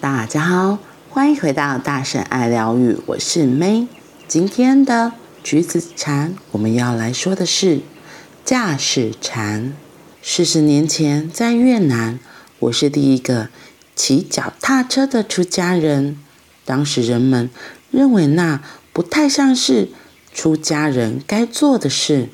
[0.00, 0.78] 大家好，
[1.10, 3.88] 欢迎回到大婶爱疗愈，我是 May。
[4.28, 5.12] 今天的
[5.42, 7.80] 橘子禅，我们要来说的是
[8.44, 9.74] 驾驶禅。
[10.22, 12.20] 四十年前，在越南，
[12.60, 13.48] 我是第一个
[13.96, 16.16] 骑脚踏车的出家人。
[16.64, 17.50] 当时人们
[17.90, 18.62] 认为那
[18.92, 19.88] 不太像是
[20.32, 22.28] 出家人该做的事，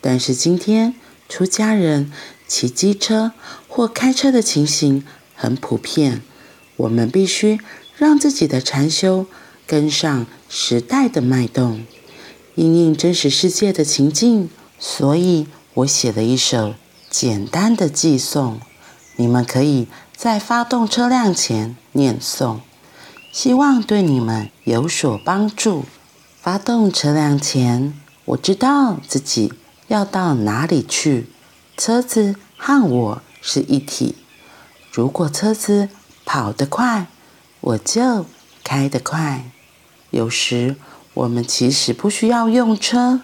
[0.00, 0.94] 但是今天
[1.28, 2.10] 出家人
[2.48, 3.32] 骑机车
[3.68, 5.04] 或开车的情形
[5.34, 6.22] 很普遍。
[6.82, 7.60] 我们必须
[7.96, 9.26] 让自己的禅修
[9.66, 11.84] 跟上时代的脉动，
[12.56, 14.50] 因应真实世界的情境，
[14.80, 16.74] 所以我写了一首
[17.08, 18.60] 简单的寄颂，
[19.16, 19.86] 你们可以
[20.16, 22.58] 在发动车辆前念诵，
[23.30, 25.84] 希望对你们有所帮助。
[26.40, 27.94] 发动车辆前，
[28.24, 29.52] 我知道自己
[29.86, 31.28] 要到哪里去，
[31.76, 34.16] 车子和我是一体。
[34.90, 35.88] 如果车子
[36.24, 37.06] 跑得快，
[37.60, 38.26] 我就
[38.64, 39.50] 开得快。
[40.10, 40.76] 有时
[41.14, 43.20] 我们其实不需要用车，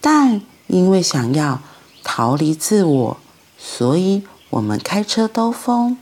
[0.00, 1.62] 但因为想要
[2.02, 3.16] 逃离自我，
[3.56, 5.98] 所以我们开车兜风。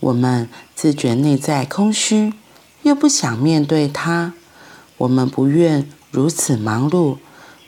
[0.00, 2.32] 我们自觉内在空虚，
[2.82, 4.32] 又不想面对它。
[4.96, 7.18] 我们不愿如此忙碌，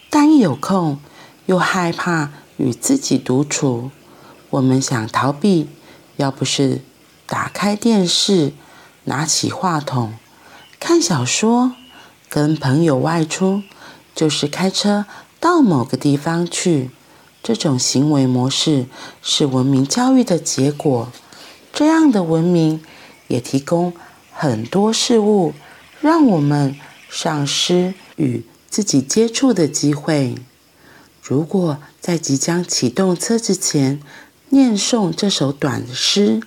[0.09, 0.99] 但一有空
[1.47, 3.91] 又害怕与自己独处。
[4.51, 5.69] 我们想逃避，
[6.17, 6.81] 要不是
[7.33, 8.52] 打开电视，
[9.05, 10.12] 拿起话筒，
[10.78, 11.72] 看小说，
[12.28, 13.62] 跟朋友外出，
[14.14, 15.06] 就是开车
[15.41, 16.91] 到某个地方去。
[17.42, 18.84] 这种行为模式
[19.22, 21.10] 是文明教育的结果。
[21.72, 22.84] 这样的文明
[23.28, 23.94] 也提供
[24.30, 25.55] 很多事物，
[26.03, 30.34] 让我们丧失与自己接触的机会。
[31.22, 34.03] 如果在即将启动车子前
[34.50, 36.42] 念诵这首短诗，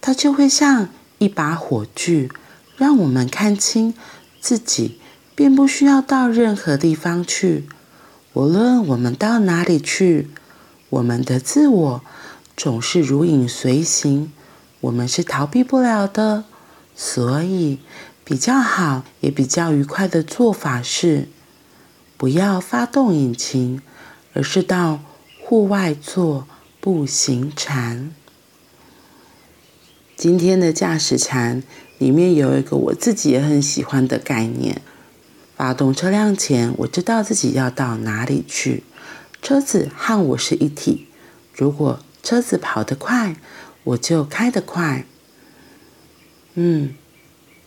[0.00, 2.30] 它就会像一把火炬，
[2.76, 3.94] 让我们看清
[4.40, 5.00] 自己。
[5.38, 7.68] 并不需要到任何地方去，
[8.32, 10.30] 无论我们到哪里去，
[10.90, 12.02] 我们的自我
[12.56, 14.32] 总是如影随形，
[14.80, 16.42] 我们是逃避不了的。
[16.96, 17.78] 所以，
[18.24, 21.28] 比较好也比较愉快的做法是，
[22.16, 23.80] 不要发动引擎，
[24.32, 24.98] 而是到
[25.40, 26.48] 户外做
[26.80, 28.12] 步行禅。
[30.18, 31.62] 今天的驾驶禅
[31.98, 34.82] 里面有一个我自己也很喜欢的概念。
[35.56, 38.82] 发动车辆前，我知道自己要到哪里去。
[39.40, 41.06] 车子和我是一体。
[41.54, 43.36] 如果车子跑得快，
[43.84, 45.06] 我就开得快。
[46.54, 46.94] 嗯，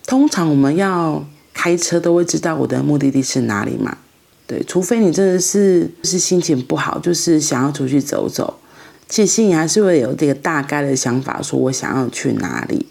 [0.06, 3.98] 通常我们要开车都会知道我的目的地是哪里嘛？
[4.46, 8.60] 对，除非你真的是是心情不好，就是想要出去走走，
[9.12, 12.86] 其实心里还是会有这个大概的想法，说我想要去哪里。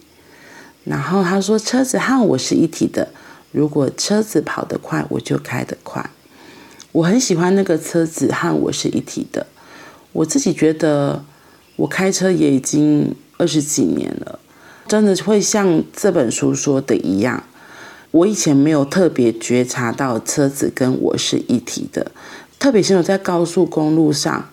[0.84, 3.08] 然后他说，车子和我是一体的。
[3.52, 6.10] 如果车子跑得快，我就开得快。
[6.92, 9.46] 我很喜欢那个车子和我是一体的。
[10.12, 11.24] 我自己觉得，
[11.76, 14.38] 我开车也已经二十几年了，
[14.86, 17.42] 真的会像这本书说的一样。
[18.10, 22.12] 我以前没有特别觉察到车子跟我是一体的，
[22.58, 24.50] 特别是我在高速公路上，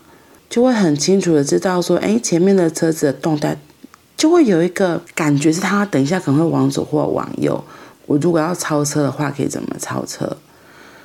[0.50, 3.58] 就会很清楚的知道说，哎，前面的车子的动态，
[4.16, 7.64] 就会有一个感觉是他等一下可能会往左或往右。
[8.06, 10.38] 我如果要超车的话，可以怎么超车？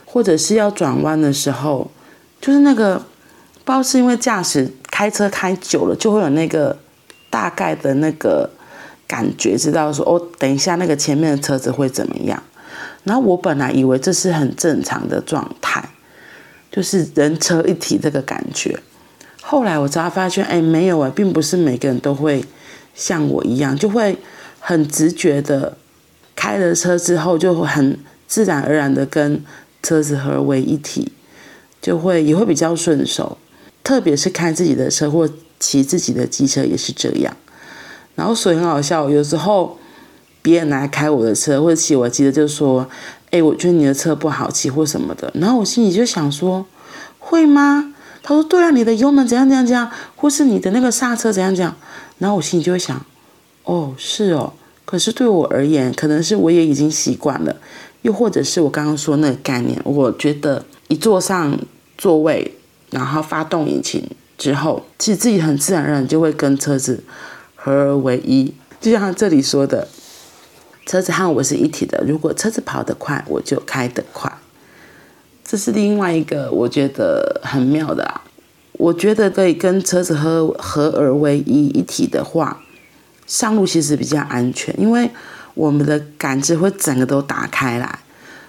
[0.04, 1.90] 或者是要转弯的时候，
[2.40, 2.98] 就是那个，
[3.64, 6.78] 不知道是因为驾驶开车开久了，就会有那个
[7.28, 8.50] 大概的那个
[9.08, 12.40] 感觉，知道说哦，等一下那个前面的车子会怎么样。
[13.04, 15.88] 然后我本来以为这是很正常的状态，
[16.70, 18.78] 就是人车一体这个感觉。
[19.42, 22.44] 后来我才发现，哎，没有啊，并不是每个人都会
[22.94, 24.16] 像我一样，就会
[24.60, 25.76] 很直觉的。
[26.34, 29.44] 开了车之后，就会很自然而然的跟
[29.82, 31.12] 车子合为一体，
[31.80, 33.36] 就会也会比较顺手。
[33.84, 35.28] 特别是开自己的车或
[35.60, 37.36] 骑自己的机车也是这样。
[38.16, 39.78] 然后所以很好笑，有时候
[40.40, 42.88] 别人来开我的车或者骑我的机车，就说
[43.30, 46.64] ：“哎，我觉得你的车不好骑或什么的。”然后我心里就想说
[47.20, 47.91] ：“会吗？”
[48.22, 51.74] 他说：“对啊，你的油门怎样怎样怎样，或是你的那个刹车怎样怎样。”
[52.18, 53.04] 然后我心里就会想
[53.64, 54.52] ：“哦，是哦。”
[54.84, 57.56] 可是对我而言，可能是我也已经习惯了，
[58.02, 61.58] 又或者是我刚刚说那个概念，我觉得一坐上
[61.96, 62.54] 座位，
[62.90, 67.02] 然后发动引擎之后，其实自己很自然而然就会跟车子
[67.56, 68.52] 合而为一。
[68.80, 69.88] 就像这里说的，
[70.84, 72.04] 车子和我是一体的。
[72.06, 74.30] 如果车子跑得快，我就开得快。
[75.44, 78.22] 这是另外一个我觉得很妙的啊。
[78.72, 82.62] 我觉得可以跟车子合合而为一一体的话。
[83.24, 85.08] 上路其实比较安全，因为
[85.54, 87.98] 我们的感知会整个都打开来，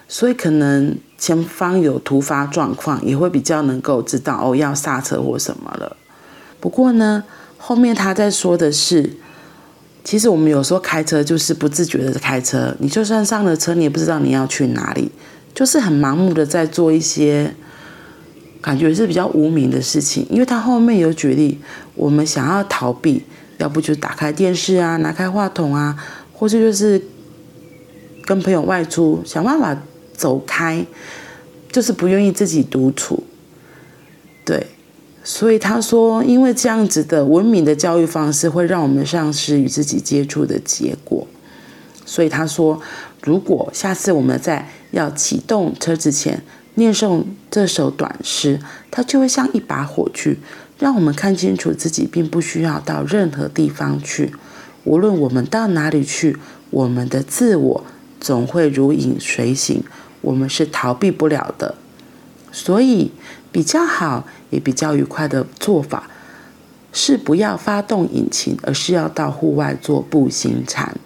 [0.10, 5.96] 所以可能前方有突发状况，也会比较能够知道哦，要刹车或什么了。
[6.60, 7.24] 不过呢，
[7.58, 9.14] 后面他在说的是，
[10.04, 15.10] 其实我们有时候开车就是不自觉的开车，你就算上了车，你也不知道你要去哪里，
[15.54, 17.54] 就是很盲目的在做一些。
[18.62, 21.60] 感觉是比较无名的事情，因为他后面有举例，
[21.96, 23.22] 我们想要逃避，
[23.58, 26.02] 要不就打开电视啊，拿开话筒啊，
[26.32, 27.02] 或者就是
[28.24, 29.78] 跟朋友外出，想办法
[30.16, 30.86] 走开，
[31.74, 33.22] 就是不愿意自己独处。
[34.46, 34.68] 对，
[35.26, 41.28] 所以他说，因为这样子的文明的教育方式会让我们丧失与自己接触的结果，
[42.06, 42.82] 所以他说，
[43.24, 46.44] 如果下次我们在要启动车子前，
[46.76, 48.60] 念诵这首短诗，
[48.92, 50.38] 它就会像一把火炬，
[50.78, 54.34] 让我们看清楚自己并不需要到任何地方去。
[54.84, 56.38] 无论我们到哪里去，
[56.70, 57.86] 我们的自我
[58.20, 59.82] 总会如影随形，
[60.20, 61.76] 我们是逃避不了的。
[62.52, 63.12] 所以，
[63.54, 66.10] 比较好也比较愉快的做法，
[66.92, 70.98] 是不要发动引擎，而是要到户外做步行禅。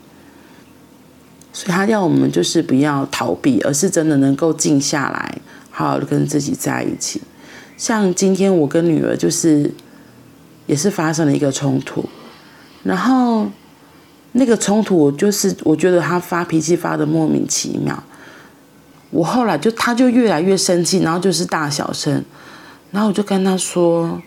[1.57, 5.41] 所以，他要我们就是不要逃避，而是真的能够静下来。
[5.71, 7.19] 好好的跟自己在一起，
[7.77, 9.71] 像今天我跟女儿就是，
[10.67, 12.07] 也是发生了一个冲突，
[12.83, 13.47] 然后
[14.33, 18.03] 那个冲突就是我觉得她发脾气发的莫名其妙，
[19.09, 22.23] 我后来就她就越来越生气，然后就是大小声，
[22.91, 24.21] 然后我就跟她说，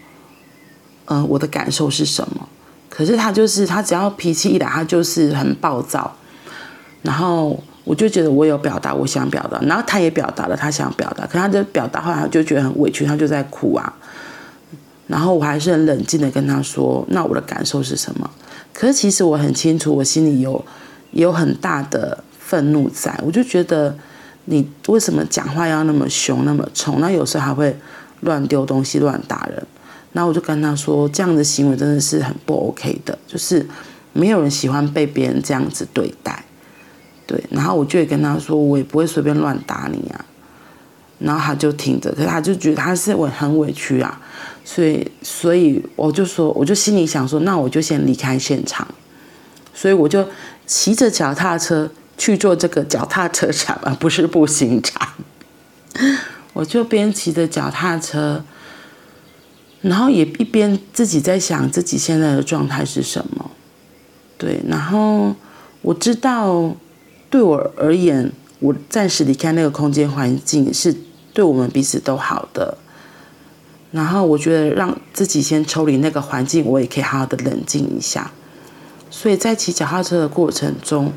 [1.07, 2.49] 嗯、我的感受是什么？
[2.89, 6.17] 可是她就是她只要脾气一来，她就是很暴躁，
[7.03, 7.63] 然后。
[7.83, 13.93] 我就觉得我有表达我想表达，然后他也表达了他想表达，可他的表达后来就觉得很委屈，他就在哭啊。
[15.09, 18.31] 然后我还是很冷静的跟他说：“那我的感受是什么？”
[18.73, 20.63] 可是其实我很清楚，我心里有
[21.13, 23.19] 有很大的愤怒在。
[23.25, 23.97] 我就觉得
[24.45, 27.01] 你为什么讲话要那么凶那么冲？
[27.01, 27.77] 那有时候还会
[28.21, 29.67] 乱丢东西、乱打人。
[30.13, 33.67] 然后我就跟他说：“这样的行为真的是很不 OK 的，就是
[34.13, 36.45] 没有人喜欢被别人这样子对待。”
[37.31, 40.25] 对，然后我就会跟他说，我也不会随便乱打你啊。
[41.21, 44.21] 然后他就听着，可是他就觉得他是我很委屈啊，
[44.65, 48.85] 所以，所以我就说，我就心里想说，那我就先离开现场。
[49.73, 50.27] 所以我就
[50.67, 51.89] 骑着脚踏车
[52.19, 55.09] 去做这个脚踏车禅，而不是步行禅。
[56.53, 58.43] 我就边骑着脚踏车，
[59.83, 63.49] 然后也一边自己在想自己现在的状态是什么。
[64.37, 65.33] 对，然后
[65.83, 66.75] 我知道。
[67.31, 70.95] 对我而言，我暂时离开那个空间环境是
[71.33, 72.77] 对我们彼此都好的。
[73.93, 78.31] 然后我觉得让自己先抽离那个环境，我也可以好好的冷静一下。
[79.11, 81.13] 所以在骑脚踏车的过程中，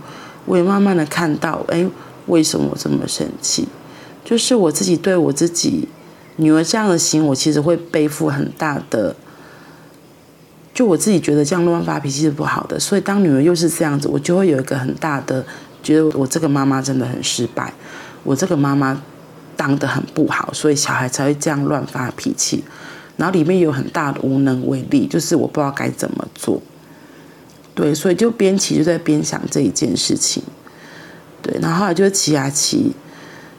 [0.46, 1.88] 我也慢慢的看到，哎，
[2.28, 3.68] 为什么我这么生气？
[4.26, 5.88] 就是我自己对我自己
[6.38, 9.16] 女儿这样的行为，我其实会背负很大的。
[10.74, 15.46] 就我自己觉得这样乱发脾气是不好的，所以当女儿又是这样子，我就会有一个很大的。
[15.84, 17.72] 觉得我这个妈妈真的很失败，
[18.24, 19.00] 我这个妈妈
[19.56, 22.64] 当得很不好，所以小孩才会这样乱发脾气。
[23.18, 26.60] 然后里面有很大的无能为力，就是我不知道该怎么做。
[27.76, 30.42] 对，所以就边骑就在边想这一件事情。
[31.42, 32.96] 对，然后后来就骑啊骑，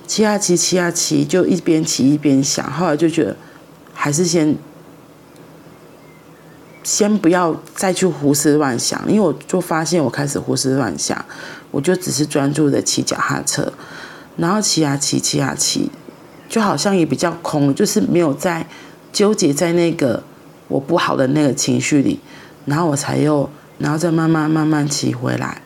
[0.07, 2.69] 骑啊骑，骑啊骑，就一边骑一边想。
[2.73, 3.37] 后来就觉得
[3.93, 4.57] 还是先。
[6.85, 11.25] 先不要再去胡思乱想，因为我就发现我开始胡思乱想，
[11.71, 13.73] 我就只是专注的骑脚踏车，
[14.37, 15.91] 然后骑啊骑，骑啊骑，
[16.47, 18.67] 就好像也比较空，就是没有在
[19.13, 20.23] 纠结在那个
[20.69, 22.21] 我不好的那个情绪里，
[22.67, 23.49] 然后我才又，
[23.79, 25.63] 然后再慢慢慢慢骑回来，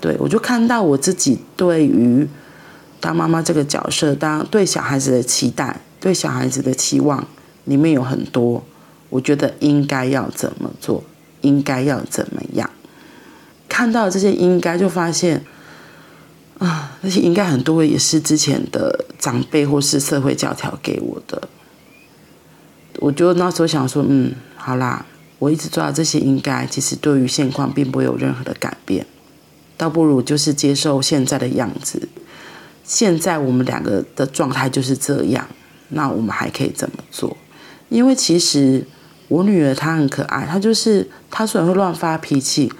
[0.00, 2.28] 对，我就看到我自己对于
[3.00, 7.26] 当妈妈这个角色，当对小孩子的期待，对小孩子的期望
[7.64, 8.62] 里面有很多。
[9.10, 11.04] 我觉得应该要怎么做，
[11.42, 12.70] 应该要怎么样？
[13.68, 15.44] 看到这些应该，就发现
[16.58, 21.48] 啊，那些应该很多也是之前的长辈或是社会教条给我的。
[22.98, 25.06] 我就那时候想说，嗯，好啦，
[25.38, 29.06] 我一直做到这些应该，其实对于现况并不会有任何的改变，
[29.76, 32.08] 倒不如就是接受现在的样子。
[32.84, 35.48] 现在我们两个的状态就是这样，
[35.90, 37.36] 那我们还可以怎么做？
[37.88, 38.84] 因为其实。
[39.30, 42.70] 我女儿她很可爱，她就是她虽然会乱发脾气，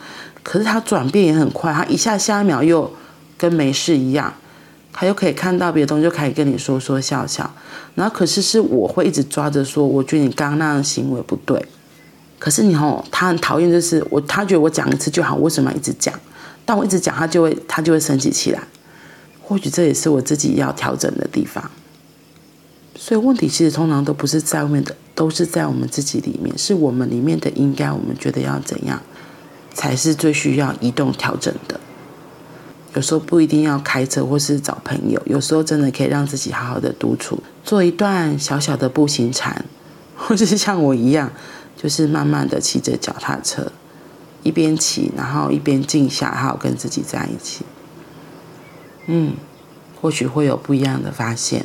[0.43, 2.93] 可是她转变也很快，她一下下一秒又
[3.39, 4.35] 跟没事一样，
[4.93, 7.49] 她又可以看到别的东西就可以跟你说说笑笑。
[7.95, 11.65] 然后可是是我会一直抓着说，我觉得你刚刚那样行为不对。
[12.41, 16.13] 可是你吼，她很讨厌就是我，她觉得我讲一次就好，为什么一直讲？
[16.65, 18.61] 但我一直讲，她就会她就会生气起来。
[19.43, 21.71] 或许这也是我自己要调整的地方。
[23.03, 29.01] 所以问题其实通常都不是在外面的，都是在我们自己里面，是我们里面的应该，我们觉得要怎样，
[29.73, 31.81] 才是最需要移动调整的。
[32.95, 39.65] 有时候不一定要开车或是找朋友，有时候真的可以让自己好好的独处，做一段小小的步行禅，
[40.15, 41.33] 或者是像我一样，
[41.75, 43.73] 就是慢慢的骑着脚踏车，
[44.43, 47.65] 一边骑，然后一边静下，好好跟自己在一起。
[49.07, 49.33] 嗯，
[49.99, 51.65] 或许会有不一样的发现。